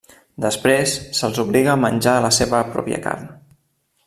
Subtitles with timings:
[0.45, 3.31] Després, se'ls obliga a menjar la seva pròpia carn.